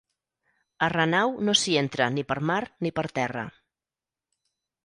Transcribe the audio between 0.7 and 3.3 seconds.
A Renau no s'hi entra ni per mar ni per